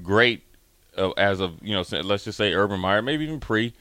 great 0.00 0.44
uh, 0.96 1.10
as 1.16 1.40
of 1.40 1.56
you 1.60 1.74
know, 1.74 1.84
let's 2.02 2.22
just 2.22 2.38
say 2.38 2.52
Urban 2.52 2.78
Meyer, 2.78 3.02
maybe 3.02 3.24
even 3.24 3.40
pre. 3.40 3.72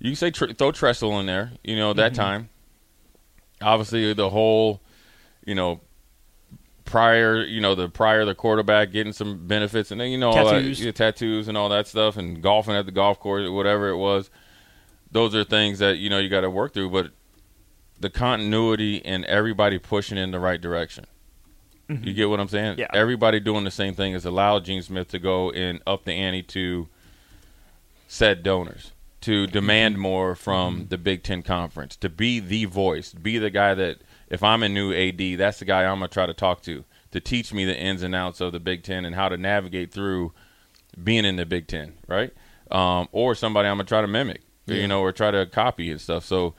You 0.00 0.10
can 0.10 0.16
say 0.16 0.30
tr- 0.30 0.52
throw 0.52 0.70
Tressel 0.70 1.18
in 1.18 1.24
there. 1.24 1.52
You 1.64 1.76
know 1.76 1.94
that 1.94 2.12
mm-hmm. 2.12 2.20
time. 2.20 2.48
Obviously, 3.62 4.12
the 4.12 4.28
whole, 4.28 4.82
you 5.44 5.54
know, 5.54 5.80
prior, 6.84 7.44
you 7.44 7.60
know, 7.60 7.74
the 7.74 7.88
prior 7.88 8.24
the 8.24 8.34
quarterback 8.34 8.92
getting 8.92 9.12
some 9.12 9.46
benefits, 9.46 9.90
and 9.90 10.00
then 10.00 10.10
you 10.10 10.18
know 10.18 10.30
all 10.30 10.44
that, 10.44 10.52
Tattoos. 10.52 10.80
yeah, 10.80 10.92
tattoos 10.92 11.48
and 11.48 11.56
all 11.56 11.68
that 11.68 11.86
stuff, 11.86 12.16
and 12.16 12.42
golfing 12.42 12.74
at 12.74 12.86
the 12.86 12.92
golf 12.92 13.18
course, 13.20 13.48
whatever 13.48 13.88
it 13.88 13.96
was. 13.96 14.30
Those 15.12 15.34
are 15.34 15.44
things 15.44 15.80
that 15.80 15.98
you 15.98 16.10
know 16.10 16.18
you 16.18 16.28
got 16.28 16.42
to 16.42 16.50
work 16.50 16.74
through, 16.74 16.90
but 16.90 17.10
the 17.98 18.10
continuity 18.10 19.04
and 19.04 19.24
everybody 19.26 19.78
pushing 19.78 20.18
in 20.18 20.30
the 20.30 20.40
right 20.40 20.60
direction. 20.60 21.06
Mm-hmm. 21.88 22.04
You 22.04 22.14
get 22.14 22.30
what 22.30 22.40
I'm 22.40 22.48
saying? 22.48 22.78
Yeah. 22.78 22.86
Everybody 22.92 23.40
doing 23.40 23.64
the 23.64 23.70
same 23.70 23.94
thing 23.94 24.12
has 24.12 24.24
allowed 24.24 24.64
Gene 24.64 24.82
Smith 24.82 25.08
to 25.08 25.18
go 25.18 25.50
and 25.50 25.80
up 25.86 26.04
the 26.04 26.12
ante 26.12 26.42
to 26.42 26.88
said 28.06 28.42
donors, 28.42 28.92
to 29.22 29.46
demand 29.46 29.94
mm-hmm. 29.94 30.02
more 30.02 30.34
from 30.34 30.76
mm-hmm. 30.76 30.88
the 30.88 30.98
Big 30.98 31.22
Ten 31.22 31.42
Conference, 31.42 31.96
to 31.96 32.08
be 32.08 32.40
the 32.40 32.64
voice, 32.64 33.12
be 33.12 33.38
the 33.38 33.50
guy 33.50 33.74
that 33.74 33.98
if 34.30 34.42
I'm 34.42 34.62
a 34.62 34.68
new 34.68 34.92
AD, 34.92 35.38
that's 35.38 35.58
the 35.58 35.64
guy 35.64 35.84
I'm 35.84 35.96
gonna 35.98 36.08
try 36.08 36.26
to 36.26 36.34
talk 36.34 36.62
to 36.62 36.84
to 37.12 37.20
teach 37.20 37.52
me 37.52 37.64
the 37.64 37.76
ins 37.76 38.02
and 38.02 38.14
outs 38.14 38.40
of 38.40 38.52
the 38.52 38.60
Big 38.60 38.82
Ten 38.82 39.04
and 39.04 39.14
how 39.14 39.28
to 39.28 39.36
navigate 39.36 39.92
through 39.92 40.32
being 41.02 41.24
in 41.24 41.36
the 41.36 41.44
Big 41.44 41.66
Ten, 41.66 41.94
right? 42.06 42.32
Um, 42.70 43.08
or 43.12 43.34
somebody 43.34 43.68
I'm 43.68 43.76
gonna 43.76 43.84
try 43.84 44.00
to 44.00 44.06
mimic, 44.06 44.42
you 44.66 44.88
know, 44.88 45.00
or 45.00 45.12
try 45.12 45.30
to 45.30 45.46
copy 45.46 45.90
and 45.90 46.00
stuff. 46.00 46.24
So 46.24 46.54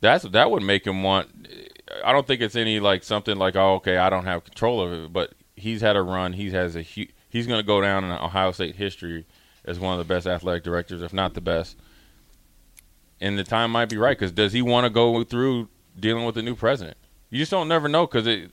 that's 0.00 0.24
that 0.24 0.50
would 0.50 0.62
make 0.62 0.86
him 0.86 1.02
want. 1.02 1.48
I 2.04 2.12
don't 2.12 2.26
think 2.26 2.42
it's 2.42 2.56
any 2.56 2.80
like 2.80 3.02
something 3.02 3.36
like 3.36 3.56
oh 3.56 3.74
okay 3.76 3.96
I 3.96 4.10
don't 4.10 4.24
have 4.24 4.44
control 4.44 4.82
of 4.82 4.92
it, 4.92 5.12
but 5.12 5.32
he's 5.56 5.80
had 5.80 5.96
a 5.96 6.02
run. 6.02 6.34
He 6.34 6.50
has 6.50 6.76
a 6.76 6.82
he's 6.82 7.46
going 7.46 7.58
to 7.58 7.66
go 7.66 7.80
down 7.80 8.04
in 8.04 8.10
Ohio 8.10 8.52
State 8.52 8.76
history 8.76 9.26
as 9.64 9.80
one 9.80 9.98
of 9.98 9.98
the 9.98 10.14
best 10.14 10.26
athletic 10.26 10.62
directors, 10.62 11.02
if 11.02 11.12
not 11.12 11.34
the 11.34 11.40
best. 11.40 11.76
And 13.20 13.38
the 13.38 13.44
time 13.44 13.70
might 13.70 13.88
be 13.88 13.96
right 13.96 14.16
because 14.16 14.32
does 14.32 14.52
he 14.52 14.62
want 14.62 14.84
to 14.84 14.90
go 14.90 15.24
through 15.24 15.68
dealing 15.98 16.24
with 16.24 16.36
a 16.36 16.42
new 16.42 16.54
president? 16.54 16.96
You 17.36 17.42
just 17.42 17.50
don't 17.50 17.68
never 17.68 17.86
know 17.88 18.06
because 18.06 18.26
it 18.26 18.50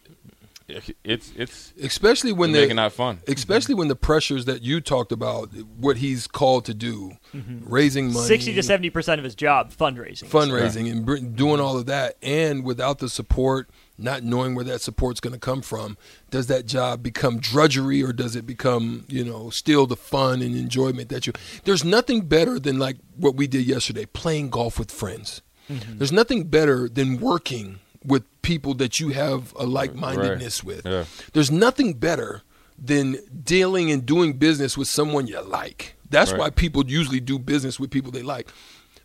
it's 1.03 1.31
it's 1.35 1.73
especially 1.81 2.31
when 2.31 2.51
they're 2.51 2.61
making 2.63 2.77
they 2.77 2.81
not 2.83 2.93
fun. 2.93 3.19
especially 3.27 3.75
when 3.75 3.89
the 3.89 3.95
pressures 3.95 4.45
that 4.45 4.61
you 4.61 4.79
talked 4.81 5.11
about, 5.11 5.49
what 5.77 5.97
he's 5.97 6.25
called 6.27 6.65
to 6.65 6.73
do, 6.73 7.11
Mm-hmm. 7.33 7.67
raising 7.67 8.13
money, 8.13 8.27
60 8.27 8.53
to 8.53 8.61
70% 8.61 9.17
of 9.17 9.23
his 9.23 9.33
job, 9.35 9.71
fundraising. 9.71 10.25
fundraising, 10.29 10.91
and 10.91 11.03
br- 11.05 11.17
doing 11.17 11.59
all 11.59 11.77
of 11.77 11.87
that, 11.87 12.15
and 12.21 12.63
without 12.63 12.99
the 12.99 13.09
support, 13.09 13.69
not 13.97 14.21
knowing 14.23 14.53
where 14.53 14.63
that 14.65 14.81
support's 14.81 15.19
going 15.19 15.33
to 15.33 15.39
come 15.39 15.63
from, 15.63 15.97
does 16.29 16.45
that 16.47 16.67
job 16.67 17.01
become 17.01 17.39
drudgery 17.39 18.03
or 18.03 18.13
does 18.13 18.35
it 18.35 18.45
become, 18.45 19.03
you 19.09 19.23
know, 19.23 19.49
still 19.49 19.87
the 19.87 19.95
fun 19.95 20.41
and 20.43 20.55
enjoyment 20.55 21.09
that 21.09 21.25
you? 21.25 21.33
There's 21.63 21.83
nothing 21.83 22.21
better 22.27 22.59
than 22.59 22.77
like 22.77 22.97
what 23.17 23.35
we 23.35 23.47
did 23.47 23.65
yesterday, 23.65 24.05
playing 24.05 24.51
golf 24.51 24.77
with 24.77 24.91
friends. 24.91 25.41
There's 25.67 26.11
nothing 26.11 26.43
better 26.49 26.87
than 26.87 27.19
working 27.19 27.79
with 28.05 28.23
people 28.41 28.73
that 28.75 28.99
you 28.99 29.09
have 29.09 29.53
a 29.57 29.65
like-mindedness 29.65 30.63
with. 30.63 30.85
Yeah. 30.85 31.05
There's 31.33 31.51
nothing 31.51 31.93
better 31.93 32.41
than 32.77 33.17
dealing 33.43 33.91
and 33.91 34.05
doing 34.05 34.33
business 34.33 34.77
with 34.77 34.87
someone 34.87 35.27
you 35.27 35.41
like. 35.41 35.95
That's 36.09 36.31
Right. 36.31 36.39
why 36.39 36.49
people 36.49 36.85
usually 36.85 37.19
do 37.19 37.39
business 37.39 37.79
with 37.79 37.91
people 37.91 38.11
they 38.11 38.23
like. 38.23 38.49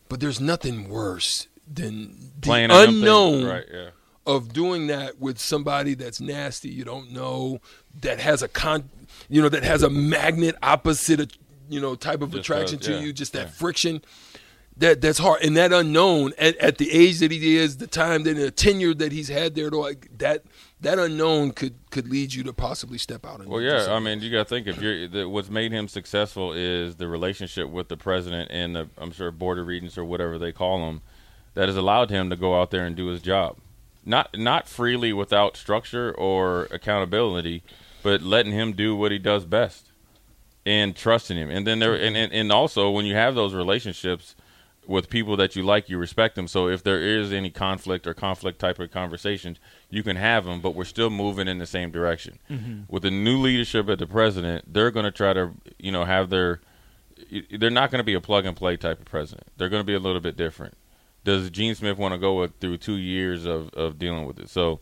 But 0.08 0.20
there's 0.20 0.40
nothing 0.40 0.88
worse 0.88 1.46
than 1.72 2.32
the 2.40 2.40
Playing 2.40 2.70
unknown 2.70 3.44
right? 3.44 3.64
Yeah. 3.70 3.90
of 4.26 4.52
doing 4.52 4.86
that 4.86 5.18
with 5.20 5.38
somebody 5.38 5.92
that's 5.94 6.18
nasty 6.20 6.70
you 6.70 6.82
don't 6.82 7.12
know 7.12 7.60
that 8.00 8.18
has 8.20 8.42
a 8.42 8.48
con 8.48 8.88
you 9.28 9.42
know 9.42 9.50
that 9.50 9.62
has 9.64 9.82
a 9.82 9.90
magnet 9.90 10.56
opposite 10.62 11.36
you 11.68 11.78
know 11.78 11.94
type 11.94 12.22
of 12.22 12.30
Just 12.30 12.40
attraction 12.40 12.78
does, 12.78 12.86
to 12.86 13.00
you 13.02 13.12
just 13.12 13.34
that 13.34 13.48
yeah. 13.48 13.52
friction 13.52 14.02
that 14.78 15.00
that's 15.00 15.18
hard 15.18 15.42
and 15.42 15.56
that 15.56 15.72
unknown 15.72 16.32
at, 16.38 16.56
at 16.58 16.78
the 16.78 16.90
age 16.92 17.18
that 17.18 17.30
he 17.30 17.56
is 17.56 17.78
the 17.78 17.86
time 17.86 18.22
that 18.22 18.34
the 18.34 18.50
tenure 18.50 18.94
that 18.94 19.12
he's 19.12 19.28
had 19.28 19.54
there 19.54 19.70
like 19.70 20.08
that 20.18 20.44
that 20.80 20.98
unknown 20.98 21.50
could 21.50 21.74
could 21.90 22.08
lead 22.08 22.32
you 22.32 22.42
to 22.44 22.52
possibly 22.52 22.98
step 22.98 23.26
out 23.26 23.40
and 23.40 23.48
Well, 23.48 23.60
yeah. 23.60 23.88
I 23.90 23.98
mean, 23.98 24.20
you 24.20 24.30
got 24.30 24.38
to 24.38 24.44
think 24.44 24.66
if 24.66 24.80
you're 24.80 25.08
the, 25.08 25.28
what's 25.28 25.50
made 25.50 25.72
him 25.72 25.88
successful 25.88 26.52
is 26.52 26.96
the 26.96 27.08
relationship 27.08 27.68
with 27.68 27.88
the 27.88 27.96
president 27.96 28.50
and 28.50 28.76
the 28.76 28.88
I'm 28.96 29.10
sure 29.10 29.30
board 29.30 29.58
of 29.58 29.66
regents 29.66 29.98
or 29.98 30.04
whatever 30.04 30.38
they 30.38 30.52
call 30.52 30.86
them 30.86 31.02
that 31.54 31.68
has 31.68 31.76
allowed 31.76 32.10
him 32.10 32.30
to 32.30 32.36
go 32.36 32.60
out 32.60 32.70
there 32.70 32.86
and 32.86 32.94
do 32.94 33.06
his 33.06 33.20
job, 33.20 33.56
not 34.04 34.38
not 34.38 34.68
freely 34.68 35.12
without 35.12 35.56
structure 35.56 36.12
or 36.12 36.68
accountability, 36.70 37.62
but 38.02 38.22
letting 38.22 38.52
him 38.52 38.72
do 38.72 38.94
what 38.94 39.10
he 39.10 39.18
does 39.18 39.44
best 39.44 39.86
and 40.64 40.94
trusting 40.94 41.36
him. 41.36 41.50
And 41.50 41.66
then 41.66 41.80
there 41.80 41.94
and, 41.94 42.16
and, 42.16 42.32
and 42.32 42.52
also 42.52 42.90
when 42.90 43.06
you 43.06 43.16
have 43.16 43.34
those 43.34 43.54
relationships 43.54 44.36
with 44.88 45.10
people 45.10 45.36
that 45.36 45.54
you 45.54 45.62
like, 45.62 45.90
you 45.90 45.98
respect 45.98 46.34
them. 46.34 46.48
So 46.48 46.66
if 46.66 46.82
there 46.82 47.00
is 47.00 47.30
any 47.30 47.50
conflict 47.50 48.06
or 48.06 48.14
conflict 48.14 48.58
type 48.58 48.78
of 48.78 48.90
conversations, 48.90 49.58
you 49.90 50.02
can 50.02 50.16
have 50.16 50.46
them, 50.46 50.62
but 50.62 50.74
we're 50.74 50.86
still 50.86 51.10
moving 51.10 51.46
in 51.46 51.58
the 51.58 51.66
same 51.66 51.90
direction. 51.90 52.38
With 52.88 53.02
the 53.02 53.10
new 53.10 53.36
leadership 53.36 53.88
at 53.90 53.98
the 53.98 54.06
president, 54.06 54.72
they're 54.72 54.90
going 54.90 55.04
to 55.04 55.10
try 55.12 55.34
to, 55.34 55.52
you 55.78 55.92
know, 55.92 56.04
have 56.06 56.30
their. 56.30 56.62
They're 57.50 57.68
not 57.68 57.90
going 57.90 57.98
to 57.98 58.04
be 58.04 58.14
a 58.14 58.20
plug 58.20 58.46
and 58.46 58.56
play 58.56 58.76
type 58.78 58.98
of 58.98 59.04
president. 59.04 59.48
They're 59.58 59.68
going 59.68 59.80
to 59.82 59.86
be 59.86 59.94
a 59.94 59.98
little 59.98 60.20
bit 60.20 60.36
different. 60.36 60.74
Does 61.24 61.50
Gene 61.50 61.74
Smith 61.74 61.98
want 61.98 62.14
to 62.14 62.18
go 62.18 62.38
with, 62.38 62.58
through 62.58 62.78
two 62.78 62.96
years 62.96 63.44
of, 63.44 63.68
of 63.74 63.98
dealing 63.98 64.24
with 64.24 64.38
it? 64.38 64.48
So, 64.48 64.80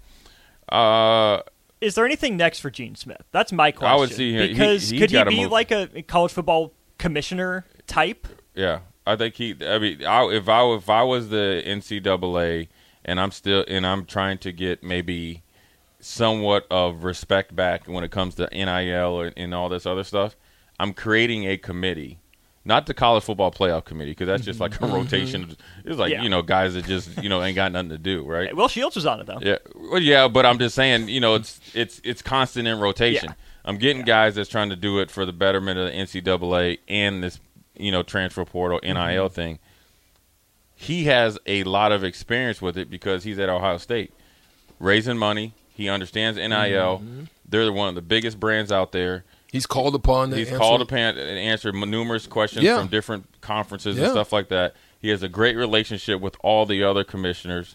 uh, 0.68 1.40
Is 1.80 1.96
there 1.96 2.04
anything 2.04 2.36
next 2.36 2.60
for 2.60 2.70
Gene 2.70 2.94
Smith? 2.94 3.25
That's 3.32 3.50
my 3.52 3.72
question. 3.72 3.92
I 3.92 3.96
would 3.96 4.12
see 4.12 4.32
him- 4.34 4.48
because 4.48 4.90
he 4.90 4.98
could 5.00 5.10
he 5.10 5.25
be 5.25 5.42
move. 5.42 5.50
like 5.50 5.72
a 5.72 6.02
college 6.02 6.30
football 6.32 6.72
commissioner 6.98 7.64
type? 7.88 8.28
Yeah, 8.54 8.80
I 9.06 9.16
think 9.16 9.34
he. 9.36 9.54
I 9.64 9.78
mean, 9.78 10.04
I, 10.04 10.25
if 10.26 10.48
I 10.48 10.64
if 10.75 10.90
I 10.90 11.02
was 11.02 11.28
the 11.28 11.62
NCAA 11.64 12.68
and 13.04 13.20
I'm 13.20 13.30
still 13.30 13.64
and 13.68 13.86
I'm 13.86 14.04
trying 14.04 14.38
to 14.38 14.52
get 14.52 14.82
maybe 14.82 15.42
somewhat 16.00 16.66
of 16.70 17.04
respect 17.04 17.54
back 17.54 17.86
when 17.86 18.04
it 18.04 18.10
comes 18.10 18.34
to 18.36 18.48
NIL 18.52 19.20
and, 19.20 19.32
and 19.36 19.54
all 19.54 19.68
this 19.68 19.86
other 19.86 20.04
stuff, 20.04 20.36
I'm 20.78 20.92
creating 20.92 21.44
a 21.44 21.56
committee. 21.56 22.18
Not 22.64 22.86
the 22.86 22.94
college 22.94 23.22
football 23.22 23.52
playoff 23.52 23.84
committee 23.84 24.10
because 24.10 24.26
that's 24.26 24.44
just 24.44 24.58
like 24.58 24.75
a 24.75 24.78
mm-hmm. 24.80 24.94
rotation. 24.94 25.56
It's 25.84 25.98
like 25.98 26.10
Yeah. 26.10 26.22
you 26.22 26.28
know 26.28 26.42
guys 26.42 26.75
that 26.75 26.84
just 26.84 27.22
you 27.22 27.28
know 27.28 27.40
ain't 27.42 27.54
got 27.54 27.70
nothing 27.70 27.90
to 27.90 27.98
do, 27.98 28.25
right? 28.25 28.54
Will 28.56 28.66
Shields 28.66 28.96
was 28.96 29.06
on 29.06 29.20
it 29.20 29.26
though. 29.26 29.38
Yeah, 29.40 29.58
well, 29.75 30.02
yeah, 30.02 30.26
but 30.26 30.44
I'm 30.44 30.58
just 30.58 30.75
saying, 30.75 31.08
you 31.08 31.20
know, 31.20 31.36
it's 31.36 31.60
it's 31.75 32.00
it's 32.02 32.22
constant 32.22 32.66
in 32.66 32.80
rotation. 32.80 33.28
Yeah. 33.28 33.34
I'm 33.64 33.78
getting 33.78 34.02
guys 34.02 34.36
that's 34.36 34.48
trying 34.48 34.70
to 34.70 34.76
do 34.76 35.00
it 35.00 35.10
for 35.10 35.26
the 35.26 35.32
betterment 35.32 35.78
of 35.78 35.86
the 35.86 35.92
NCAA 35.92 36.78
and 36.88 37.22
this, 37.22 37.40
you 37.78 37.90
know, 37.92 38.02
transfer 38.02 38.45
portal 38.45 38.80
NIL 38.83 38.95
Mm-hmm. 38.95 39.35
thing. 39.35 39.59
He 40.75 41.04
has 41.04 41.38
a 41.47 41.64
lot 41.64 41.92
of 41.92 42.04
experience 42.04 42.61
with 42.61 42.76
it 42.76 42.90
because 42.90 43.25
he's 43.25 43.38
at 43.38 43.49
Ohio 43.49 43.78
State, 43.78 44.12
raising 44.78 45.16
money. 45.16 45.54
He 45.73 45.88
understands 45.88 46.38
NIL. 46.38 46.49
Mm-hmm. 46.50 47.25
They're 47.49 47.73
one 47.73 47.88
of 47.88 47.95
the 47.95 48.02
biggest 48.02 48.38
brands 48.38 48.71
out 48.71 48.92
there. 48.92 49.25
He's 49.50 49.66
called 49.66 49.95
upon 49.95 50.30
to 50.30 50.37
He's 50.37 50.49
answer- 50.49 50.59
called 50.59 50.83
upon 50.83 50.99
and 50.99 51.18
answered 51.38 51.75
numerous 51.75 52.26
questions 52.26 52.64
Yeah. 52.64 52.78
from 52.78 52.88
different 52.88 53.40
conferences 53.40 53.97
Yeah. 53.97 54.04
and 54.04 54.12
stuff 54.12 54.33
like 54.33 54.49
that. 54.49 54.75
He 55.00 55.09
has 55.11 55.23
a 55.23 55.28
great 55.28 55.56
relationship 55.56 56.21
with 56.21 56.37
all 56.40 56.66
the 56.66 56.83
other 56.83 57.04
commissioners, 57.04 57.75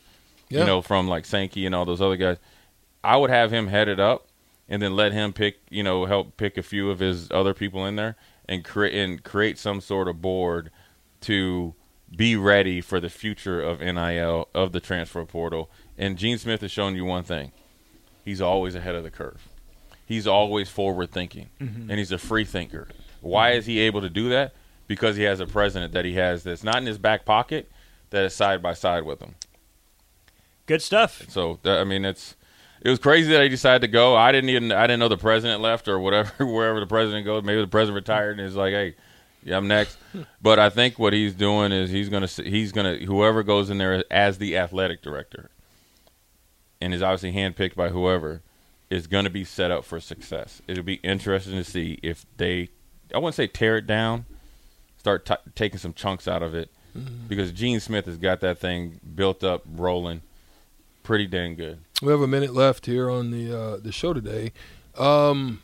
Yeah. 0.49 0.59
you 0.61 0.65
know, 0.65 0.81
from 0.81 1.07
like 1.07 1.25
Sankey 1.25 1.65
and 1.65 1.73
all 1.73 1.85
those 1.85 2.01
other 2.01 2.17
guys. 2.17 2.37
I 3.03 3.17
would 3.17 3.29
have 3.31 3.51
him 3.51 3.67
head 3.67 3.87
it 3.87 3.99
up 3.99 4.27
and 4.69 4.81
then 4.81 4.95
let 4.95 5.11
him 5.11 5.33
pick, 5.33 5.59
you 5.69 5.81
know, 5.81 6.05
help 6.05 6.37
pick 6.37 6.57
a 6.57 6.63
few 6.63 6.91
of 6.91 6.99
his 6.99 7.31
other 7.31 7.53
people 7.55 7.85
in 7.85 7.95
there 7.95 8.15
and 8.51 8.65
create 8.65 8.93
and 8.93 9.23
create 9.23 9.57
some 9.57 9.79
sort 9.79 10.09
of 10.09 10.21
board 10.21 10.69
to 11.21 11.73
be 12.13 12.35
ready 12.35 12.81
for 12.81 12.99
the 12.99 13.09
future 13.09 13.61
of 13.61 13.79
NIL 13.79 14.49
of 14.53 14.73
the 14.73 14.81
transfer 14.81 15.23
portal. 15.23 15.71
And 15.97 16.17
Gene 16.17 16.37
Smith 16.37 16.59
has 16.59 16.69
shown 16.69 16.93
you 16.93 17.05
one 17.05 17.23
thing: 17.23 17.53
he's 18.25 18.41
always 18.41 18.75
ahead 18.75 18.93
of 18.93 19.03
the 19.03 19.09
curve. 19.09 19.47
He's 20.05 20.27
always 20.27 20.67
forward 20.67 21.11
thinking, 21.11 21.49
mm-hmm. 21.61 21.89
and 21.89 21.97
he's 21.97 22.11
a 22.11 22.17
free 22.17 22.43
thinker. 22.43 22.89
Why 23.21 23.51
is 23.51 23.65
he 23.65 23.79
able 23.79 24.01
to 24.01 24.09
do 24.09 24.27
that? 24.29 24.53
Because 24.85 25.15
he 25.15 25.23
has 25.23 25.39
a 25.39 25.47
president 25.47 25.93
that 25.93 26.03
he 26.03 26.15
has 26.15 26.43
that's 26.43 26.65
not 26.65 26.77
in 26.77 26.85
his 26.85 26.97
back 26.97 27.23
pocket, 27.23 27.71
that 28.09 28.25
is 28.25 28.33
side 28.35 28.61
by 28.61 28.73
side 28.73 29.03
with 29.03 29.21
him. 29.21 29.35
Good 30.65 30.81
stuff. 30.81 31.23
So 31.29 31.57
I 31.63 31.85
mean, 31.85 32.03
it's 32.03 32.35
it 32.81 32.89
was 32.89 32.99
crazy 32.99 33.31
that 33.31 33.43
he 33.43 33.49
decided 33.49 33.81
to 33.81 33.87
go. 33.87 34.15
I 34.15 34.31
didn't 34.31 34.49
even 34.49 34.71
I 34.71 34.83
didn't 34.83 34.99
know 34.99 35.07
the 35.07 35.17
president 35.17 35.61
left 35.61 35.87
or 35.87 35.99
whatever 35.99 36.45
wherever 36.45 36.79
the 36.79 36.87
president 36.87 37.25
goes. 37.25 37.43
Maybe 37.43 37.61
the 37.61 37.67
president 37.67 37.95
retired 37.95 38.39
and 38.39 38.47
is 38.47 38.55
like, 38.55 38.73
hey, 38.73 38.95
yeah, 39.43 39.57
I'm 39.57 39.67
next. 39.67 39.97
but 40.41 40.59
I 40.59 40.69
think 40.69 40.97
what 40.97 41.13
he's 41.13 41.33
doing 41.33 41.71
is 41.71 41.89
he's 41.89 42.09
gonna 42.09 42.27
he's 42.27 42.71
gonna 42.71 42.97
whoever 42.97 43.43
goes 43.43 43.69
in 43.69 43.77
there 43.77 44.03
as 44.11 44.39
the 44.39 44.57
athletic 44.57 45.01
director, 45.01 45.51
and 46.81 46.93
is 46.93 47.03
obviously 47.03 47.33
handpicked 47.33 47.75
by 47.75 47.89
whoever, 47.89 48.41
is 48.89 49.07
going 49.07 49.25
to 49.25 49.29
be 49.31 49.43
set 49.43 49.69
up 49.71 49.85
for 49.85 49.99
success. 49.99 50.61
It'll 50.67 50.83
be 50.83 50.95
interesting 50.95 51.53
to 51.53 51.63
see 51.63 51.99
if 52.01 52.25
they 52.37 52.69
I 53.13 53.19
wouldn't 53.19 53.35
say 53.35 53.47
tear 53.47 53.77
it 53.77 53.85
down, 53.85 54.25
start 54.97 55.25
t- 55.25 55.35
taking 55.53 55.79
some 55.79 55.93
chunks 55.93 56.27
out 56.27 56.41
of 56.41 56.55
it. 56.55 56.71
Mm-hmm. 56.97 57.27
Because 57.27 57.51
Gene 57.53 57.79
Smith 57.79 58.05
has 58.05 58.17
got 58.17 58.41
that 58.41 58.57
thing 58.57 58.99
built 59.15 59.45
up, 59.45 59.63
rolling, 59.65 60.21
pretty 61.11 61.27
dang 61.27 61.55
good. 61.55 61.77
We 62.01 62.09
have 62.09 62.21
a 62.21 62.27
minute 62.27 62.53
left 62.53 62.85
here 62.85 63.09
on 63.09 63.31
the 63.31 63.53
uh, 63.53 63.77
the 63.83 63.91
show 63.91 64.13
today. 64.13 64.53
Um, 64.97 65.61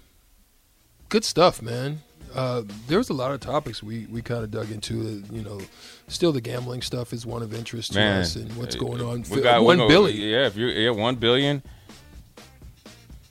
good 1.08 1.24
stuff, 1.24 1.62
man. 1.62 2.02
Uh, 2.36 2.64
there's 2.90 3.10
a 3.10 3.14
lot 3.14 3.32
of 3.32 3.40
topics 3.40 3.82
we, 3.82 4.08
we 4.08 4.22
kind 4.22 4.44
of 4.44 4.52
dug 4.52 4.70
into. 4.72 5.00
uh, 5.00 5.34
You 5.34 5.44
know, 5.44 5.62
still 6.10 6.34
the 6.34 6.42
gambling 6.42 6.82
stuff 6.82 7.14
is 7.14 7.26
one 7.26 7.44
of 7.44 7.54
interest 7.54 7.94
to 7.94 7.98
Man, 7.98 8.22
us, 8.24 8.36
and 8.36 8.54
what's 8.58 8.76
uh, 8.76 8.80
going 8.80 9.02
on. 9.02 9.24
We 9.32 9.40
got 9.40 9.64
one 9.64 9.80
we 9.80 9.88
billion. 9.88 10.18
Yeah, 10.28 10.48
if 10.48 10.58
you 10.58 10.68
yeah 10.68 10.90
one 10.90 11.16
billion. 11.16 11.64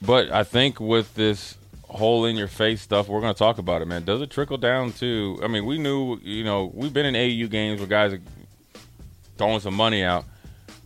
But 0.01 0.31
I 0.31 0.43
think 0.43 0.79
with 0.79 1.13
this 1.13 1.55
hole 1.83 2.25
in 2.25 2.35
your 2.35 2.47
face 2.47 2.81
stuff, 2.81 3.09
we're 3.09 3.21
going 3.21 3.35
to 3.35 3.37
talk 3.37 3.59
about 3.59 3.83
it, 3.83 3.85
man. 3.85 4.05
Does 4.05 4.21
it 4.23 4.31
trickle 4.31 4.57
down 4.57 4.91
to? 4.93 5.39
I 5.43 5.47
mean, 5.47 5.67
we 5.67 5.77
knew, 5.77 6.17
you 6.23 6.43
know, 6.43 6.71
we've 6.73 6.93
been 6.93 7.05
in 7.05 7.15
AU 7.15 7.47
games 7.47 7.79
where 7.79 7.87
guys 7.87 8.13
are 8.13 8.21
throwing 9.37 9.59
some 9.59 9.75
money 9.75 10.03
out. 10.03 10.25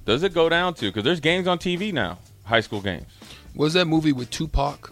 Does 0.05 0.23
it 0.23 0.33
go 0.33 0.49
down 0.49 0.73
to? 0.75 0.87
Because 0.87 1.03
there's 1.03 1.19
games 1.19 1.47
on 1.47 1.57
TV 1.59 1.93
now, 1.93 2.17
high 2.43 2.61
school 2.61 2.81
games. 2.81 3.05
What 3.53 3.65
was 3.65 3.73
that 3.73 3.85
movie 3.85 4.13
with 4.13 4.29
Tupac? 4.29 4.91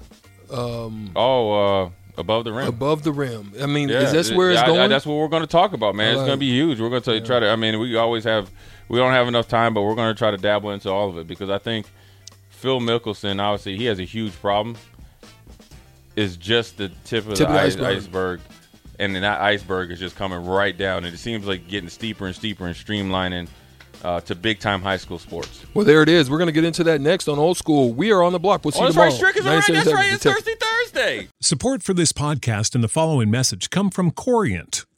Um, 0.51 1.11
Oh, 1.15 1.51
uh, 1.85 1.89
above 2.17 2.43
the 2.43 2.51
rim. 2.53 2.67
Above 2.67 3.03
the 3.03 3.11
rim. 3.11 3.53
I 3.61 3.65
mean, 3.65 3.89
Yeah, 3.89 4.01
is 4.01 4.11
this 4.11 4.31
where 4.31 4.51
it's 4.51 4.59
I- 4.59 4.63
I- 4.63 4.67
going? 4.67 4.89
that's 4.89 5.05
what 5.05 5.15
we're 5.15 5.27
going 5.27 5.43
to 5.43 5.47
talk 5.47 5.73
about, 5.73 5.95
man. 5.95 6.13
It's 6.13 6.19
going 6.19 6.31
to 6.31 6.37
be 6.37 6.49
huge. 6.51 6.79
We're 6.79 6.89
going 6.89 7.01
to 7.01 7.21
try 7.21 7.39
to. 7.39 7.49
I 7.49 7.55
mean, 7.55 7.79
we 7.79 7.95
always 7.95 8.23
have. 8.25 8.49
We 8.87 8.97
don't 8.97 9.11
have 9.13 9.27
enough 9.27 9.47
time, 9.47 9.73
but 9.73 9.83
we're 9.83 9.95
going 9.95 10.13
to 10.13 10.17
try 10.17 10.31
to 10.31 10.37
dabble 10.37 10.71
into 10.71 10.89
all 10.91 11.09
of 11.09 11.17
it 11.17 11.27
because 11.27 11.49
I 11.49 11.59
think 11.59 11.85
Phil 12.49 12.79
Mickelson, 12.79 13.39
obviously, 13.39 13.77
he 13.77 13.85
has 13.85 13.99
a 13.99 14.03
huge 14.03 14.33
problem. 14.41 14.75
Is 16.15 16.35
just 16.37 16.77
the 16.77 16.89
tip 17.05 17.27
of 17.27 17.35
Tip 17.35 17.47
the, 17.47 17.53
of 17.53 17.59
ice- 17.59 17.73
iceberg. 17.75 17.97
iceberg, 17.97 18.41
and 18.99 19.15
then 19.15 19.21
that 19.21 19.39
iceberg 19.39 19.91
is 19.91 19.99
just 19.99 20.15
coming 20.17 20.43
right 20.45 20.77
down, 20.77 21.05
and 21.05 21.13
it 21.13 21.17
seems 21.17 21.45
like 21.45 21.67
getting 21.69 21.89
steeper 21.89 22.25
and 22.25 22.35
steeper 22.35 22.65
and 22.67 22.75
streamlining 22.75 23.47
uh, 24.03 24.21
to 24.21 24.35
big 24.35 24.59
time 24.59 24.81
high 24.81 24.97
school 24.97 25.19
sports. 25.19 25.65
well, 25.73 25.85
there 25.85 26.01
it 26.03 26.09
is. 26.09 26.29
We're 26.29 26.37
going 26.37 26.47
to 26.47 26.51
get 26.53 26.63
into 26.63 26.83
that 26.85 27.01
next 27.01 27.27
on 27.27 27.37
Old 27.39 27.57
School. 27.57 27.91
We 27.93 28.11
are 28.11 28.23
on 28.23 28.31
the 28.33 28.39
block. 28.39 28.63
We'll 28.63 28.71
see 28.71 28.79
Oh, 28.79 28.87
you 28.87 28.93
that's 28.93 28.95
tomorrow. 28.95 29.09
right, 29.09 29.17
Strick 29.17 29.37
is 29.37 29.45
around. 29.45 29.63
That's 29.85 29.93
right. 29.93 30.13
It's 30.13 30.23
Thursday, 30.23 30.55
Thursday. 30.59 31.27
Support 31.41 31.83
for 31.83 31.93
this 31.93 32.11
podcast 32.13 32.75
and 32.75 32.83
the 32.83 32.87
following 32.87 33.29
message 33.29 33.69
come 33.69 33.89
from 33.89 34.11
Corient. 34.11 34.85